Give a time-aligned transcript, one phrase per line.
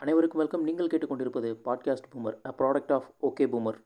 [0.00, 3.78] அனைவருக்கும் வெல்கம் நீங்கள் கேட்டுக்கொண்டிருப்பது podcast boomer a product of okay boomer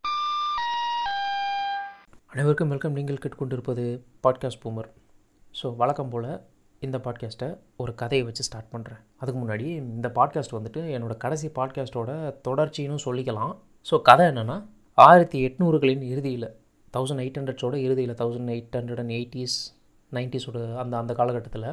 [2.26, 4.86] அனைவருக்கும் வெல்கம் நீங்கள் கேட்டுக்கொண்டிருப்பது பாட்காஸ்ட் பூமர்
[5.62, 6.40] ஸோ வழக்கம் போல்
[6.78, 12.34] இந்த பாட்காஸ்ட்டை ஒரு கதையை வச்சு ஸ்டார்ட் பண்ணுறேன் அதுக்கு முன்னாடி இந்த பாட்காஸ்ட் வந்துட்டு என்னோடய கடைசி பாட்காஸ்ட்டோட
[12.48, 13.56] தொடர்ச்சின்னு சொல்லிக்கலாம்.
[13.90, 16.56] ஸோ கதை என்னென்னா ஆயிரத்தி எட்நூறுகளின் இறுதியில்
[16.96, 19.75] தௌசண்ட் எயிட் ஹண்ட்ரட்ஸோட இறுதியில் thousand eight hundred and eighties
[20.18, 21.68] நைன்டிஸோட அந்த அந்த காலகட்டத்தில்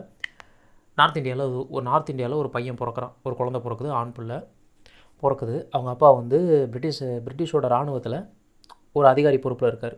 [0.98, 1.46] நார்த் இந்தியாவில்
[1.76, 3.14] ஒரு நார்த் இந்தியாவில் ஒரு பையன் பிறக்கிறான்.
[3.26, 4.38] ஒரு குழந்த பிறக்குது ஆண் பிள்ளை
[5.24, 5.56] பிறக்குது.
[5.76, 6.38] அவங்க அப்பா வந்து
[6.74, 8.20] பிரிட்டிஷ் பிரிட்டிஷோட இராணுவத்தில்
[8.98, 9.96] ஒரு அதிகாரி பொறுப்பில் இருக்கார்.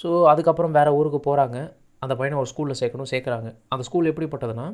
[0.00, 1.58] ஸோ அதுக்கப்புறம் வேறு ஊருக்கு போகிறாங்க
[2.04, 3.48] அந்த பையனை ஒரு ஸ்கூலில் சேர்க்கணும் சேர்க்குறாங்க.
[3.72, 4.66] அந்த ஸ்கூல் எப்படிப்பட்டதுன்னா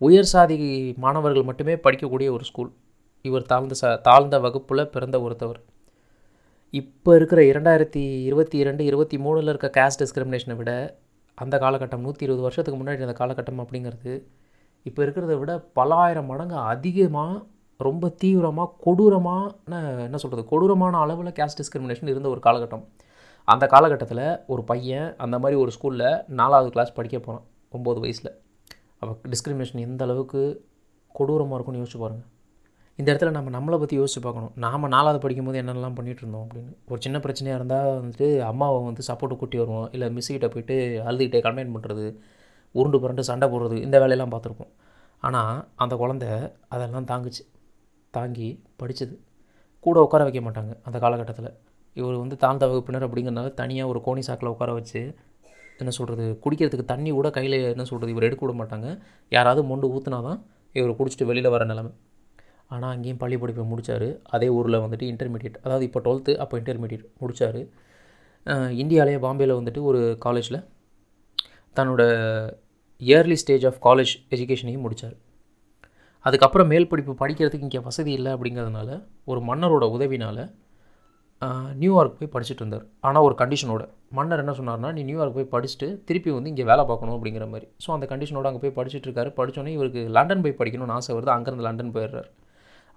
[0.00, 0.56] உயர் சாதி
[1.04, 2.70] மாணவர்கள் மட்டுமே படிக்கக்கூடிய ஒரு ஸ்கூல்
[3.24, 5.60] இவர் தாழ்ந்த ச தாழ்ந்த வகுப்பில் பிறந்த ஒருத்தவர்.
[6.74, 10.72] இப்போ இருக்கிற இரண்டாயிரத்தி இருபத்தி இரண்டு இருபத்தி மூணில் இருக்க கேஸ்ட் டிஸ்கிரிமினேஷனை விட
[11.42, 14.12] அந்த காலகட்டம் நூற்றி இருபது வருஷத்துக்கு முன்னாடி அந்த காலகட்டம் அப்படிங்கிறது
[14.86, 17.34] இப்போ இருக்கிறத விட பல ஆயிரம் மடங்கு அதிகமாக
[17.80, 19.72] ரொம்ப தீவிரமாக கொடூரமான
[20.06, 22.84] என்ன சொல்கிறது கொடூரமான அளவில் கேஸ்ட் டிஸ்கிரிமினேஷன் இருந்த ஒரு காலகட்டம்.
[23.52, 26.08] அந்த காலகட்டத்தில் ஒரு பையன் அந்த மாதிரி ஒரு ஸ்கூலில்
[26.40, 28.32] நாலாவது கிளாஸ் படிக்க போகிறான் ஒம்பது வயசில்.
[29.00, 30.42] அப்போ டிஸ்கிரிமினேஷன் எந்த அளவுக்கு
[31.14, 32.28] கொடூரமாக இருக்கும்னு யோசிச்சு பாருங்கள்
[33.00, 34.52] இந்த இடத்துல நம்ம நம்மளை பற்றி யோசிச்சு பார்க்கணும்.
[34.64, 36.72] நாம் நாலாவது படிக்கும்போது என்னென்னலாம் பண்ணிகிட்டு இருந்தோம் அப்படின்னு.
[36.90, 39.86] ஒரு சின்ன பிரச்சனையாக இருந்தால் வந்துட்டு அம்மாவை வந்து சப்போர்ட்டு கூட்டி வருவோம்.
[39.94, 40.76] இல்லை மிஸ்ஸுக்கிட்ட போயிட்டு
[41.08, 42.04] அழுதுகிட்டே கம்ப்ளைண்ட் பண்ணுறது
[42.74, 44.72] உருண்டு புரண்டு சண்டை போடுறது இந்த வேலையெல்லாம் பார்த்துருப்போம்.
[45.22, 46.26] ஆனால் அந்த குழந்த
[46.74, 47.42] அதெல்லாம் தாங்குச்சு.
[48.16, 48.48] தாங்கி
[48.80, 49.14] படித்தது
[49.86, 51.50] கூட உட்கார வைக்க மாட்டாங்க அந்த காலகட்டத்தில்.
[51.96, 55.00] இவர் வந்து தாழ்ந்த வகுப்பினர் அப்படிங்கிறனால தனியாக ஒரு கோணி சாக்கில் உட்கார வச்சு
[55.80, 58.88] என்ன சொல்கிறது குடிக்கிறதுக்கு தண்ணி கூட கையில் என்ன சொல்கிறது இவர் எடுக்க விட மாட்டாங்க.
[59.36, 60.40] யாராவது மொண்டு ஊற்றுனா தான்
[60.78, 61.92] இவர் குடிச்சிட்டு வெளியில் வர நிலமை.
[62.74, 67.60] ஆனால் அங்கேயும் பள்ளி படிப்பை முடித்தார் அதே ஊரில் வந்துட்டு இன்டர்மீடியட் அதாவது இப்போ டுவெல்த்து அப்போ இன்டர்மீடியட் முடித்தார்
[68.82, 70.60] இந்தியாவிலேயே பாம்பேயில் வந்துட்டு ஒரு காலேஜில்
[71.76, 72.02] தன்னோட
[73.00, 75.16] இயர்லி ஸ்டேஜ் ஆஃப் காலேஜ் எஜுகேஷனையும் முடித்தார்
[76.24, 78.90] அதுக்கப்புறம் மேல் படிப்பு படிக்கிறதுக்கு இங்கே வசதி இல்லை அப்படிங்கிறதுனால
[79.30, 80.42] ஒரு மன்னரோட உதவினால்
[81.82, 82.82] நியூயார்க் போய் படிச்சுட்டு இருந்தார்.
[83.08, 83.82] ஆனால் ஒரு கண்டிஷனோட
[84.16, 87.66] மன்னர் என்ன சொன்னார்னா நீ நியூயார்க் போய் படிச்சுட்டு திருப்பி வந்து இங்கே வேலை பார்க்கணும் அப்படிங்கிற மாதிரி.
[87.84, 89.30] ஸோ அந்த கண்டிஷனோட அங்கே போய் படிச்சுட்டு இருக்காரு.
[89.38, 91.32] படித்தோன்னே இவருக்கு லண்டன் போய் படிக்கணும்னு ஆசை வருது.
[91.36, 92.28] அங்கேருந்து லண்டன் போயிடுறார்.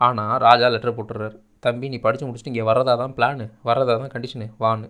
[0.02, 4.48] ஆனால் ராஜா லெட்டர் போட்டுறாரு தம்பி நீ படித்து முடிச்சுட்டு இங்கே வரதா தான் பிளானு வரதா தான் கண்டிஷனு
[4.64, 4.88] வான்னு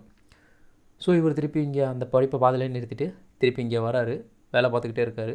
[1.02, 3.08] ஸோ இவர் திருப்பி இங்கே அந்த படிப்பை பாதிலே நிறுத்திட்டு
[3.40, 4.14] திருப்பி இங்கே வராரு.
[4.54, 5.34] வேலை பார்த்துக்கிட்டே இருக்கார்.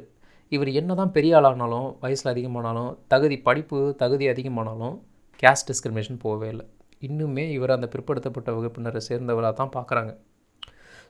[0.55, 4.95] இவர் என்ன தான் பெரிய ஆளானாலும் வயசில் அதிகமானாலும் தகுதி படிப்பு தகுதி அதிகமானாலும்
[5.43, 6.65] கேஸ்ட் டிஸ்கிரிமினேஷன் போகவே இல்லை.
[7.07, 10.13] இன்னுமே இவர் அந்த பிற்படுத்தப்பட்ட வகுப்பினரை சேர்ந்தவராக தான் பார்க்குறாங்க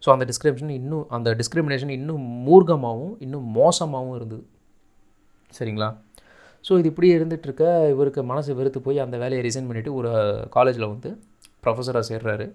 [0.02, 4.44] ஸோ அந்த டிஸ்கிரிமினேஷன் இன்னும் அந்த டிஸ்கிரிமினேஷன் இன்னும் மூர்க்கமாகவும் இன்னும் மோசமாகவும் இருந்தது.
[5.50, 5.88] சரிங்களா?
[6.64, 10.10] ஸோ இது இப்படி இருந்துகிட்ருக்க இவருக்கு மனசு வெறுத்து போய் அந்த வேலையை ரிசைன் பண்ணிவிட்டு ஒரு
[10.56, 11.10] காலேஜில் வந்து
[11.64, 12.46] ப்ரொஃபஸராக சேர்றாரு.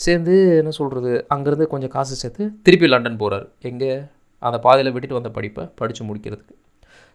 [0.00, 3.90] சேர்ந்து என்ன சொல்கிறது அங்கேருந்து கொஞ்சம் காசு சேர்த்து திருப்பி லண்டன் போகிறார் எங்கே?
[4.42, 6.54] அந்த பாதையில் விட்டுட்டு வந்த படிப்பை படித்து முடிக்கிறதுக்கு.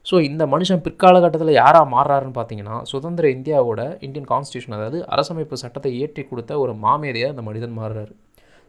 [0.06, 6.24] ஸோ இந்த மனுஷன் பிற்காலகட்டத்தில் யாராக மாறுறாருன்னு பார்த்தீங்கன்னா சுதந்திர இந்தியாவோட இந்தியன் கான்ஸ்டியூஷன் அதாவது அரசமைப்பு சட்டத்தை ஏற்றி
[6.30, 8.14] கொடுத்த ஒரு மாமேதையாக அந்த மனிதன் மாறுறாரு.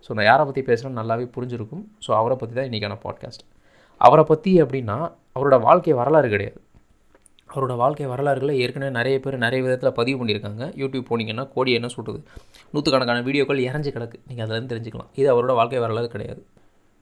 [0.07, 1.85] ஸோ நான் யாரை பற்றி பேசுகிறேன்னு நல்லாவே புரிஞ்சிருக்கும்.
[2.07, 3.45] ஸோ அவரை பற்றி தான் இன்றைக்கான பாட்காஸ்ட்
[4.01, 4.99] அவரை பற்றி அப்படின்னா
[5.37, 6.61] அவரோட வாழ்க்கை வரலாறு கிடையாது.
[7.53, 10.65] அவரோட வாழ்க்கை வரலாறுகளை ஏற்கனவே நிறைய பேர் நிறைய விதத்தில் பதிவு பண்ணியிருக்காங்க.
[10.83, 12.21] யூடியூப் போனீங்கன்னா கோடி என்ன சொல்கிறது
[12.73, 14.19] நூற்றுக்கணக்கான வீடியோக்கள் இறஞ்சி கிடக்கு.
[14.29, 15.11] நீங்கள் அதிலேருந்து தெரிஞ்சுக்கலாம்.
[15.21, 16.43] இது அவரோட வாழ்க்கை வரலாறு கிடையாது.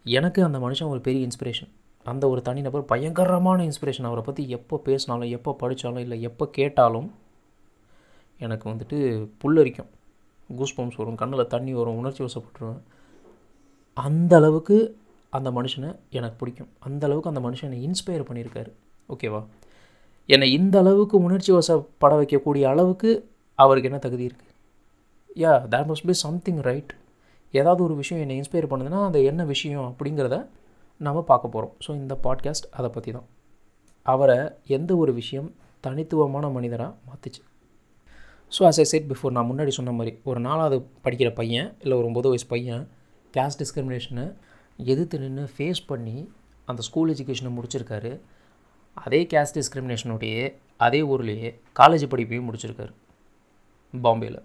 [0.07, 1.71] எனக்கு அந்த மனுஷன் ஒரு பெரிய இன்ஸ்பிரேஷன்
[2.11, 7.09] அந்த ஒரு தனிநபர் பயங்கரமான இன்ஸ்பிரேஷன் அவரை பற்றி எப்போ பேசினாலும் எப்போ படித்தாலும் இல்லை எப்போ கேட்டாலும்
[8.45, 8.99] எனக்கு வந்துட்டு
[9.43, 9.91] புல்லரிக்கும்.
[10.59, 12.81] கூஸ்பம்ஸ் வரும் கண்ணில் தண்ணி வரும் உணர்ச்சி வசப்பட்டுருவேன்.
[13.97, 14.77] அந்த அளவுக்கு
[15.39, 16.71] அந்த மனுஷனை எனக்கு பிடிக்கும்.
[16.89, 18.71] அந்த அளவுக்கு அந்த மனுஷனை இன்ஸ்பயர் பண்ணியிருக்காரு.
[19.15, 19.43] ஓகேவா
[20.31, 23.11] என்னை இந்த அளவுக்கு உணர்ச்சி வசப்பட வைக்கக்கூடிய அளவுக்கு
[23.59, 24.49] அவருக்கு என்ன தகுதி இருக்குது
[25.37, 26.93] yeah that must be something right
[27.55, 30.37] ஏதாவது ஒரு விஷயம் என்னை இன்ஸ்பயர் பண்ணுதுன்னா அந்த என்ன விஷயம் அப்படிங்கிறத
[30.99, 33.29] நம்ம பார்க்க போகிறோம் ஸோ இந்த பாட்காஸ்ட் அதை பற்றி தான்.
[34.07, 35.49] அவரை எந்த ஒரு விஷயம்
[35.81, 37.43] தனித்துவமான மனிதராக மாற்றுச்சு
[38.53, 42.07] so as I said before நான் முன்னாடி சொன்ன மாதிரி ஒரு நாலாவது படிக்கிற பையன் இல்லை ஒரு
[42.07, 42.89] ஒம்பது வயசு பையன்
[43.35, 44.27] கேஸ்ட் டிஸ்கிரிமினேஷனை
[44.79, 46.29] எதிர்த்து நின்று ஃபேஸ் பண்ணி
[46.69, 48.21] அந்த ஸ்கூல் எஜுகேஷனை முடிச்சிருக்காரு.
[48.95, 52.93] அதே கேஸ்ட் டிஸ்கிரிமினேஷனுடைய அதே ஊர்லேயே காலேஜ் படிப்பையும் முடிச்சிருக்காரு.
[53.93, 54.43] பாம்பேயில்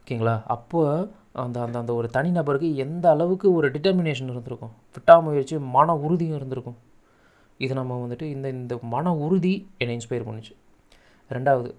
[0.00, 0.42] ஓகேங்களா?
[0.46, 4.70] அப்போ அந்த அந்த அந்த ஒரு தனிநபருக்கு எந்த அளவுக்கு ஒரு டிட்டர்மினேஷன் இருந்திருக்கும்?
[4.94, 6.76] விட்டாமுயற்சி மன உறுதியும் இருந்திருக்கும்.
[7.58, 10.52] இது நம்ம வந்துட்டு இந்த இந்த மன உறுதி என்னை இன்ஸ்பயர் பண்ணுச்சு.
[11.28, 11.74] ரெண்டாவது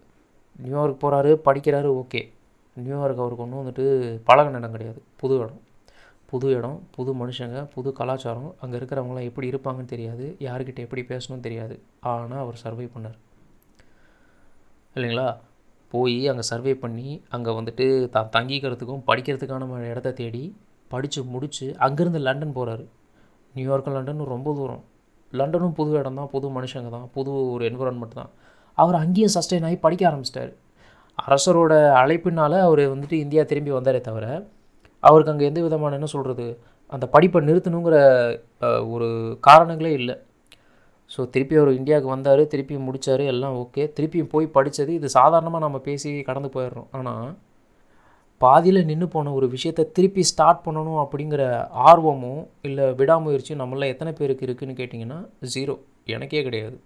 [0.57, 2.29] நியூயார்க் போகிறாரு படிக்கிறாரு ஓகே
[2.75, 3.85] நியூயார்க் அவருக்கு ஒன்றும் வந்துட்டு
[4.27, 5.01] பழகின இடம் கிடையாது.
[5.15, 5.61] புது இடம்.
[6.31, 11.75] புது இடம் புது மனுஷங்க புது கலாச்சாரம் அங்கே இருக்கிறவங்களாம் எப்படி இருப்பாங்கன்னு தெரியாது யார்கிட்ட எப்படி பேசணும்னு தெரியாது.
[12.13, 13.17] ஆனால் அவர் சர்வை பண்ணார்.
[14.95, 15.27] இல்லைங்களா?
[15.93, 17.85] போய் அங்கே சர்வே பண்ணி அங்கே வந்துட்டு
[18.15, 20.43] த தங்கிக்கிறதுக்கும் படிக்கிறதுக்கான இடத்த தேடி
[20.93, 22.85] படித்து முடித்து அங்கேருந்து லண்டன் போகிறாரு
[23.55, 24.83] நியூயார்க்கும் லண்டனும் ரொம்ப தூரம்.
[25.39, 28.31] லண்டனும் புது இடம் தான் புது மனுஷங்க தான் புது ஒரு என்விரான்மெண்ட் தான்.
[28.81, 30.51] அவர் அங்கேயும் சஸ்டெயின் ஆகி படிக்க ஆரம்பிச்சிட்டார்.
[31.19, 34.27] அரசரோட அழைப்பினால் அவர் வந்துட்டு இந்தியா திரும்பி வந்தாரே தவிர
[35.07, 36.45] அவருக்கு அங்கே எந்த விதமான என்ன சொல்கிறது
[36.95, 37.97] அந்த படிப்பை நிறுத்தணுங்கிற
[38.93, 39.07] ஒரு
[39.47, 40.15] காரணங்களே இல்லை.
[41.11, 43.83] ஸோ திருப்பி அவர் இந்தியாவுக்கு வந்தார் திருப்பி முடித்தார் எல்லாம் ஓகே.
[43.97, 46.87] திருப்பியும் போய் படித்தது இது சாதாரணமாக நம்ம பேசி கடந்து போயிடுறோம்.
[46.97, 47.27] ஆனால்
[48.41, 51.43] பாதியில் நின்று போன ஒரு விஷயத்தை திருப்பி ஸ்டார்ட் பண்ணணும் அப்படிங்கிற
[51.89, 55.19] ஆர்வமும் இல்லை விடாமுயற்சியும் நம்மளில் எத்தனை பேருக்கு இருக்குதுன்னு கேட்டிங்கன்னா
[55.53, 55.75] ஜீரோ
[56.15, 56.77] எனக்கே கிடையாது.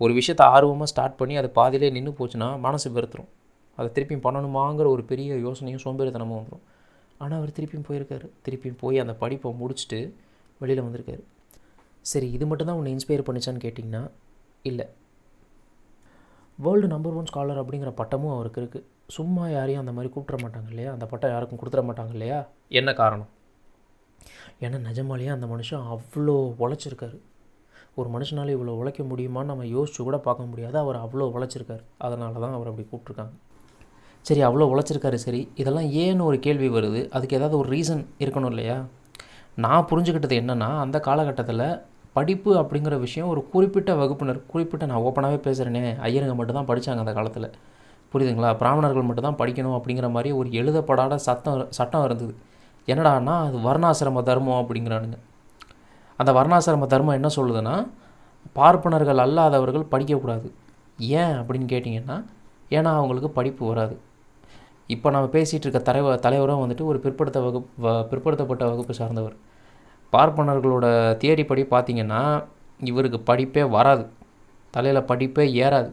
[0.00, 3.30] ஒரு விஷயத்தை ஆர்வமாக ஸ்டார்ட் பண்ணி அது பாதியிலே நின்று போச்சுன்னா மனசு வெறுத்துரும்.
[3.78, 6.64] அதை திருப்பியும் பண்ணணுமாங்கிற ஒரு பெரிய யோசனையும் சோம்பேறித்தனமும் வந்துடும்
[7.22, 8.26] ஆனால் அவர் திருப்பியும் போயிருக்காரு.
[8.46, 10.00] திருப்பியும் போய் அந்த படிப்பை முடிச்சுட்டு
[10.62, 11.22] வெளியில் வந்திருக்காரு.
[12.10, 14.02] சரி இது மட்டும்தான் உன்னை இன்ஸ்பயர் பண்ணிச்சான்னு கேட்டிங்கன்னா
[14.70, 14.86] இல்லை.
[16.64, 20.90] வேர்ல்டு நம்பர் ஒன் ஸ்காலர் அப்படிங்கிற பட்டமும் அவருக்கு இருக்குது சும்மா யாரையும் அந்த மாதிரி கூப்பிட்ற மாட்டாங்க இல்லையா?
[20.96, 22.38] அந்த பட்டம் யாருக்கும் கொடுத்துட மாட்டாங்க இல்லையா?
[22.80, 23.30] என்ன காரணம்?
[24.64, 27.18] ஏன்னா நிஜமாலேயே அந்த மனுஷன் அவ்வளோ உழைச்சிருக்காரு.
[28.00, 30.76] ஒரு மனுஷனால் இவ்வளோ உழைக்க முடியுமான்னு நம்ம யோசிச்சு கூட பார்க்க முடியாது.
[30.84, 31.82] அவர் அவ்வளோ உழைச்சிருக்காரு.
[32.06, 33.34] அதனால தான் அவர் அப்படி கூப்பிட்ருக்காங்க
[34.22, 35.40] சரி அவ்வளோ உழைச்சிருக்காரு சரி.
[35.54, 37.10] இதெல்லாம் ஏன்னு ஒரு கேள்வி வருது?
[37.10, 38.84] அதுக்கு ஏதாவது ஒரு ரீசன் இருக்கணும் இல்லையா?
[39.54, 41.64] நான் புரிஞ்சுக்கிட்டது என்னென்னா அந்த காலகட்டத்தில்
[42.12, 47.50] படிப்பு அப்படிங்கிற விஷயம் ஒரு குறிப்பிட்ட வகுப்பினர் குறிப்பிட்ட நான் ஓப்பனாகவே பேசுகிறேனே ஐயருங்க மட்டும்தான் படித்தாங்க அந்த காலத்தில்.
[48.12, 48.56] புரியுதுங்களா?
[48.56, 52.34] பிராமணர்கள் மட்டும்தான் படிக்கணும் அப்படிங்கிற மாதிரி ஒரு எழுதப்படாத சட்டம் சட்டம் இருந்தது.
[52.86, 55.18] என்னடான்னா அது வர்ணாசிரம தர்மம் அப்படிங்கிறானுங்க.
[56.16, 57.88] அந்த வர்ணாசிரம தர்மம் என்ன சொல்லுதுன்னா
[58.52, 60.48] பார்ப்பனர்கள் அல்லாதவர்கள் படிக்கக்கூடாது.
[60.98, 62.24] ஏன் அப்படின்னு கேட்டிங்கன்னா
[62.70, 64.00] ஏன்னா அவங்களுக்கு படிப்பு வராது.
[64.86, 69.36] இப்போ நம்ம பேசிகிட்டு இருக்க தலைவர் தலைவரும் வந்துட்டு ஒரு பிற்படுத்த வகுப்பு பிற்படுத்தப்பட்ட வகுப்பு சார்ந்தவர்.
[70.12, 70.86] பார்ப்பனர்களோட
[71.20, 72.44] தியரி படி பார்த்திங்கன்னா
[72.80, 74.06] இவருக்கு படிப்பே வராது.
[74.70, 75.90] தலையில் படிப்பே ஏறாது.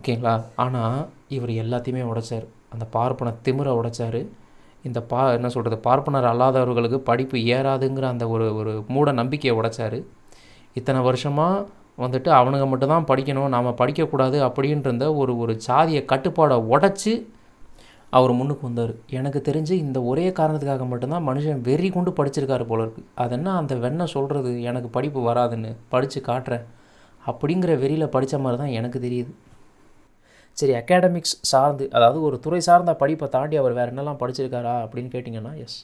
[0.00, 0.44] ஓகேங்களா?
[0.56, 2.46] ஆனால் இவர் எல்லாத்தையுமே உடைச்சார்.
[2.70, 4.26] அந்த பார்ப்பன திமிரை உடைச்சார்.
[4.82, 10.04] இந்த பா என்ன சொல்கிறது பார்ப்பனர் அல்லாதவர்களுக்கு படிப்பு ஏறாதுங்கிற அந்த ஒரு ஒரு மூட நம்பிக்கையை உடைச்சார்.
[10.74, 11.66] இத்தனை வருஷமாக
[12.02, 17.14] வந்துட்டு அவனுங்க மட்டும்தான் படிக்கணும் நாம் படிக்கக்கூடாது அப்படின்ற ஒரு ஒரு சாதிய கட்டுப்பாடை உடச்சி
[18.18, 18.92] அவர் முன்னுக்கு வந்தார்.
[19.18, 23.02] எனக்கு தெரிஞ்சு இந்த ஒரே காரணத்துக்காக மட்டும்தான் மனுஷன் வெறி கொண்டு படிச்சிருக்காரு போல இருக்கு.
[23.22, 26.64] அது என்ன அந்த வெண்ணை சொல்கிறது எனக்கு படிப்பு வராதுன்னு படித்து காட்டுறேன்
[27.30, 29.32] அப்படிங்கிற வெறியில் படித்த மாதிரி தான் எனக்கு தெரியுது.
[30.58, 35.54] சரி அகாடமிக்ஸ் சார்ந்து அதாவது ஒரு துறை சார்ந்த படிப்பை தாண்டி அவர் வேறு என்னெல்லாம் படிச்சிருக்காரா அப்படின்னு கேட்டிங்கன்னா
[35.64, 35.78] எஸ்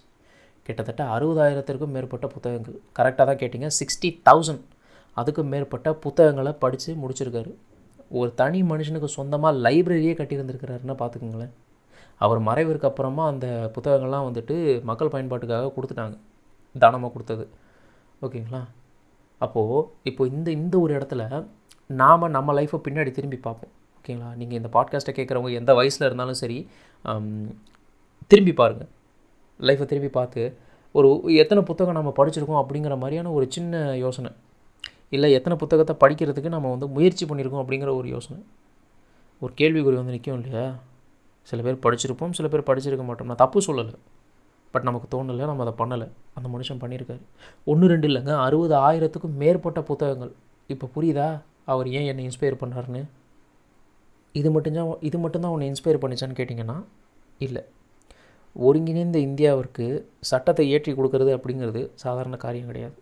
[0.67, 2.77] கிட்டத்தட்ட அறுபதாயிரத்திற்கும் மேற்பட்ட புத்தகங்கள்.
[2.99, 3.71] கரெக்டாக தான் கேட்டிங்க.
[3.81, 4.63] சிக்ஸ்டி தௌசண்ட்
[5.17, 7.53] அதுக்கும் மேற்பட்ட புத்தகங்களை படித்து முடிச்சிருக்காரு.
[8.19, 11.53] ஒரு தனி மனுஷனுக்கு சொந்தமாக லைப்ரரியே கட்டியிருந்திருக்கிறாருன்னா பார்த்துக்கோங்களேன்.
[12.25, 14.57] அவர் மறைவிற்கு அப்புறமா அந்த புத்தகங்கள்லாம் வந்துட்டு
[14.91, 16.17] மக்கள் பயன்பாட்டுக்காக கொடுத்துட்டாங்க.
[16.75, 17.45] தானமாக கொடுத்தது.
[18.27, 18.63] ஓகேங்களா?
[19.41, 21.23] அப்போது இப்போ இந்த இந்த ஒரு இடத்துல
[22.01, 23.73] நாம் நம்ம லைஃப்பை பின்னாடி திரும்பி பார்ப்போம்.
[23.99, 24.29] ஓகேங்களா?
[24.41, 26.59] நீங்கள் இந்த பாட்காஸ்ட்டை கேட்குறவங்க எந்த வயசில் இருந்தாலும் சரி
[28.33, 28.91] திரும்பி பாருங்கள்
[29.69, 30.43] லைஃப்பை திரும்பி பார்த்து
[30.95, 31.09] ஒரு
[31.43, 34.31] எத்தனை புத்தகம் நம்ம படிச்சிருக்கோம் அப்படிங்கிற மாதிரியான ஒரு சின்ன யோசனை.
[35.11, 38.45] இல்லை எத்தனை புத்தகத்தை படிக்கிறதுக்கு நம்ம வந்து முயற்சி பண்ணியிருக்கோம் அப்படிங்கிற ஒரு யோசனை.
[39.41, 40.79] ஒரு கேள்விக்குறி வந்து நிற்கும் இல்லையா?
[41.43, 43.27] சில பேர் படிச்சிருப்போம் சில பேர் படிச்சிருக்க மாட்டோம்.
[43.27, 43.95] நான் தப்பு சொல்லலை.
[44.71, 46.07] பட் நமக்கு தோணலை நம்ம அதை பண்ணலை.
[46.35, 47.23] அந்த மனுஷன் பண்ணியிருக்காரு.
[47.65, 48.35] ஒன்று ரெண்டு இல்லைங்க.
[48.47, 50.33] அறுபது ஆயிரத்துக்கும் மேற்பட்ட புத்தகங்கள்.
[50.67, 51.29] இப்போ புரியுதா?
[51.65, 53.03] அவர் ஏன் என்னை இன்ஸ்பயர் பண்ணார்னு
[54.33, 56.77] இது மட்டும்தான் இது மட்டும்தான் உன்னை இன்ஸ்பயர் பண்ணிச்சான்னு கேட்டிங்கன்னா
[57.39, 57.63] இல்லை.
[58.57, 59.87] ஒருங்கிணைந்த இந்தியாவிற்கு
[60.21, 62.97] சட்டத்தை ஏற்றி கொடுக்கறது அப்படிங்கிறது சாதாரண காரியம் கிடையாது.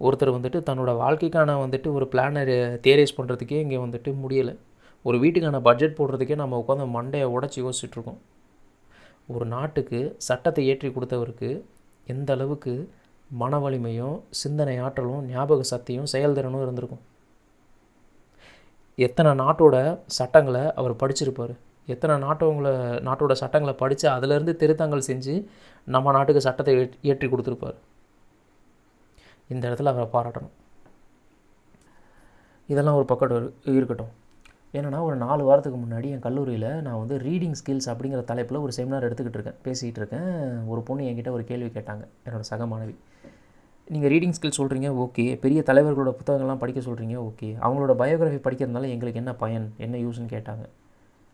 [0.00, 2.44] ஒருத்தர் வந்துட்டு தன்னோட வாழ்க்கைக்கான வந்துட்டு ஒரு பிளானை
[2.86, 4.56] தேரேஸ் பண்ணுறதுக்கே இங்கே வந்துட்டு முடியலை.
[5.02, 8.16] ஒரு வீட்டுக்கான பட்ஜெட் போடுறதுக்கே நம்ம உட்காந்து மண்டையை உடச்சி யோசிச்சுட்ருக்கோம்.
[9.26, 11.60] ஒரு நாட்டுக்கு சட்டத்தை ஏற்றி கொடுத்தவருக்கு
[12.06, 12.90] எந்த அளவுக்கு
[13.30, 17.00] மன வலிமையும் சிந்தனை ஆற்றலும் ஞாபக சக்தியும் செயல்திறனும் இருந்திருக்கும்?
[18.96, 21.54] எத்தனை நாட்டோட சட்டங்களை அவர் படிச்சிருப்பார்?
[21.86, 25.44] எத்தனை நாட்டவங்களை நாட்டோட சட்டங்களை படித்து அதிலேருந்து திருத்தங்கள் செஞ்சு
[25.84, 27.74] நம்ம நாட்டுக்கு சட்டத்தை ஏற்- ஏற்றி கொடுத்துருப்பார்?
[29.50, 30.54] இந்த இடத்துல அவரை பாராட்டணும்.
[32.66, 34.18] இதெல்லாம் ஒரு பக்கம் இருக்கட்டும்.
[34.72, 39.06] ஏன்னா ஒரு நாலு வாரத்துக்கு முன்னாடி என் கல்லூரியில் நான் வந்து ரீடிங் ஸ்கில்ஸ் அப்படிங்கிற தலைப்பில் ஒரு செமினார்
[39.08, 39.58] எடுத்துக்கிட்டு இருக்கேன்.
[39.64, 40.66] பேசிகிட்டு இருக்கேன்.
[40.66, 42.04] ஒரு பொண்ணு என்கிட்ட ஒரு கேள்வி கேட்டாங்க.
[42.26, 42.94] என்னோட சக மாணவி.
[43.88, 45.38] நீங்கள் ரீடிங் ஸ்கில் சொல்கிறீங்க ஓகே.
[45.38, 47.50] பெரிய தலைவர்களோட புத்தகங்கள்லாம் படிக்க சொல்கிறீங்க ஓகே.
[47.60, 50.64] அவங்களோட பயோகிராஃபி படிக்கிறதுனால எங்களுக்கு என்ன பயன் என்ன யூஸ்ன்னு கேட்டாங்க.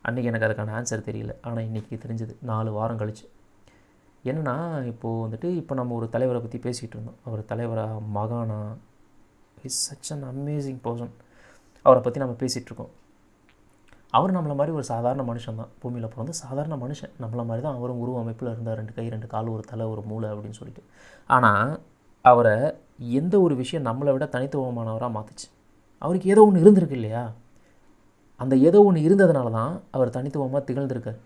[0.08, 1.35] அன்றைக்கி எனக்கு அதுக்கான ஆன்சர் தெரியல.
[1.42, 2.37] ஆனால் இன்றைக்கி தெரிஞ்சது.
[2.42, 3.26] நாலு வாரம் கழிச்சு.
[4.30, 4.54] என்னன்னா
[4.90, 7.18] இப்போது வந்துட்டு இப்போ நம்ம ஒரு தலைவரை பற்றி பேசிகிட்டு இருந்தோம்.
[7.28, 8.61] அவர் தலைவராக மகானா
[9.68, 11.12] is such an amazing person
[11.87, 12.92] அவரை பற்றி நம்ம பேசிகிட்ருக்கோம்
[14.16, 15.71] அவர் நம்மளை மாதிரி ஒரு சாதாரண மனுஷன் தான்.
[15.83, 17.12] பூமியில் பிறந்து சாதாரண மனுஷன்.
[17.23, 18.78] நம்மளை மாதிரி தான் அவரும் உருவ அமைப்பில் இருந்தார்.
[18.80, 20.83] ரெண்டு கை ரெண்டு கால் ஒரு தலை ஒரு மூளை அப்படின்னு சொல்லிட்டு.
[21.37, 21.73] ஆனால்
[22.30, 22.54] அவரை
[23.21, 25.49] எந்த ஒரு விஷயம் நம்மளை விட தனித்துவமானவராக மாற்றுச்சு
[26.04, 27.25] அவருக்கு ஏதோ ஒன்று இருந்திருக்கு இல்லையா?
[28.42, 31.21] அந்த ஏதோ ஒன்று இருந்ததுனால தான் அவர் தனித்துவமாக திகழ்ந்திருக்கார்.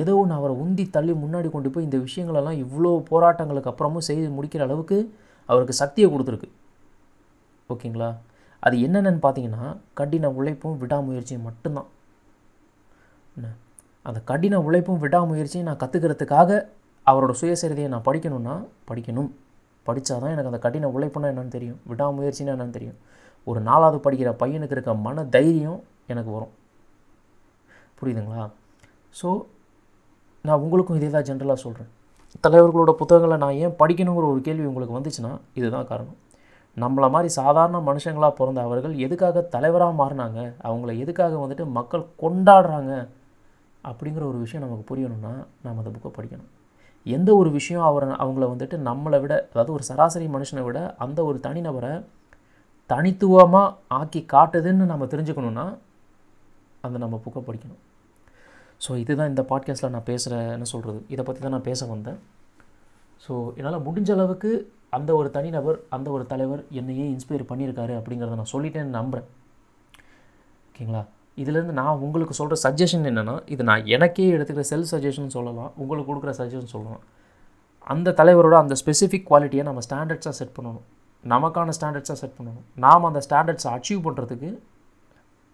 [0.00, 4.62] ஏதோ ஒன்று அவரை உந்தி தள்ளி முன்னாடி கொண்டு போய் இந்த விஷயங்களெல்லாம் இவ்வளோ போராட்டங்களுக்கு அப்புறமும் செய்து முடிக்கிற
[4.66, 4.98] அளவுக்கு
[5.48, 6.48] அவருக்கு சக்தியை கொடுத்துருக்கு.
[7.70, 8.10] ஓகேங்களா?
[8.60, 11.88] அது என்னென்னு பார்த்தீங்கன்னா கடின உழைப்பும் விடாமுயற்சியும் மட்டும்தான்.
[13.36, 13.48] என்ன?
[14.02, 16.50] அந்த கடின உழைப்பும் விடாமுயற்சியும் நான் கற்றுக்கிறதுக்காக
[17.06, 18.54] அவரோட சுயசரிதையை நான் படிக்கணும்னா
[18.90, 19.30] படிக்கணும்.
[19.86, 21.80] படித்தா தான் எனக்கு அந்த கடின உழைப்புனா என்னென்னு தெரியும்.
[21.90, 22.98] விடாமுயற்சினா என்னென்னு தெரியும்.
[23.46, 25.80] ஒரு நாலாவது படிக்கிற பையனுக்கு இருக்க மன தைரியம்
[26.12, 26.52] எனக்கு வரும்.
[27.98, 28.44] புரியுதுங்களா?
[29.20, 29.28] ஸோ
[30.48, 31.90] நான் உங்களுக்கும் இதே தான் ஜென்ரலாக சொல்கிறேன்
[32.44, 36.18] தலைவர்களோட புத்தகங்களை நான் ஏன் படிக்கணுங்கிற ஒரு கேள்வி உங்களுக்கு வந்துச்சுன்னா இதுதான் காரணம்.
[36.76, 42.92] நம்மளை மாதிரி சாதாரண மனுஷங்களாக பிறந்த அவர்கள் எதுக்காக தலைவராக மாறினாங்க அவங்கள எதுக்காக வந்துட்டு மக்கள் கொண்டாடுறாங்க
[43.84, 45.32] அப்படிங்கிற ஒரு விஷயம் நமக்கு புரியணும்னா
[45.64, 46.50] நாம் அந்த புக்கை படிக்கணும்.
[47.06, 51.40] எந்த ஒரு விஷயம் அவரை அவங்கள வந்துட்டு நம்மளை விட அதாவது ஒரு சராசரி மனுஷனை விட அந்த ஒரு
[51.46, 51.94] தனிநபரை
[52.90, 55.66] தனித்துவமாக ஆக்கி காட்டுதுன்னு நம்ம தெரிஞ்சுக்கணுன்னா
[56.86, 57.82] அந்த நம்ம புக்கை படிக்கணும்.
[58.84, 62.18] ஸோ இதுதான் இந்த பாட்காஸ்ட்டில் நான் பேசுகிறேன் என்ன சொல்கிறது இதை பற்றி தான் நான் பேச வந்தேன்.
[63.24, 64.50] ஸோ என்னால் முடிஞ்ச அளவுக்கு
[64.96, 69.28] அந்த ஒரு தனிநபர் அந்த ஒரு தலைவர் என்னையே இன்ஸ்பயர் பண்ணியிருக்காரு அப்படிங்கிறத நான் சொல்லிட்டேன்னு நம்புகிறேன்
[70.68, 71.02] ஓகேங்களா?
[71.42, 75.70] இதுலேருந்து நான் உங்களுக்கு சொல்கிற சஜஷன் என்னென்னா இது நான் எனக்கே எடுத்துக்கிற செல்ஃப் சஜஷன் சொல்லலாம்.
[75.82, 77.02] உங்களுக்கு கொடுக்குற சஜஷன் சொல்லலாம்.
[77.94, 80.84] அந்த தலைவரோட அந்த ஸ்பெசிஃபிக் குவாலிட்டியை நம்ம ஸ்டாண்டர்ட்ஸாக செட் பண்ணணும்.
[81.24, 82.64] நமக்கான ஸ்டாண்டர்ட்ஸாக செட் பண்ணணும்.
[82.84, 84.50] நாம் அந்த ஸ்டாண்டர்ட்ஸை அச்சீவ் பண்ணுறதுக்கு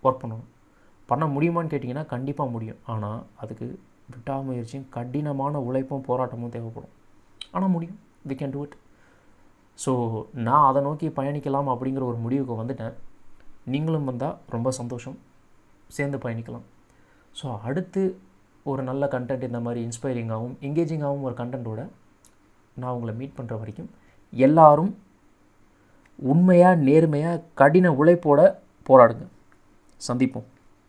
[0.03, 0.47] ஒர்க் பண்ணணும்.
[1.11, 2.81] பண்ண முடியுமான்னு கேட்டிங்கன்னா கண்டிப்பாக முடியும்.
[2.93, 3.67] ஆனால் அதுக்கு
[4.13, 6.95] விட்டாமுயற்சியும் கடினமான உழைப்பும் போராட்டமும் தேவைப்படும்.
[7.57, 7.99] ஆனால் முடியும்.
[8.29, 8.77] We can do it
[9.85, 9.93] so
[10.47, 12.95] நான் அதை நோக்கி பயணிக்கலாம் அப்படிங்கிற ஒரு முடிவுக்கு வந்துட்டேன்.
[13.73, 15.17] நீங்களும் வந்தால் ரொம்ப சந்தோஷம்.
[15.97, 16.67] சேர்ந்து பயணிக்கலாம்.
[17.39, 18.03] ஸோ அடுத்து
[18.71, 21.83] ஒரு நல்ல கண்டென்ட் இந்த மாதிரி இன்ஸ்பைரிங்காகவும் எங்கேஜிங்காகவும் ஒரு கண்டென்ட்டோட
[22.81, 23.91] நான் உங்களை மீட் பண்ணுற வரைக்கும்
[24.33, 24.93] எல்லாரும்
[26.33, 28.41] உண்மையாக நேர்மையாக கடின உழைப்போட
[28.89, 29.25] போராடுங்க.
[30.09, 30.49] சந்திப்போம்.